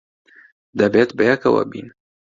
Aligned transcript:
دەبێت 0.79 1.09
بەیەکەوە 1.17 1.63
بین. 1.71 1.87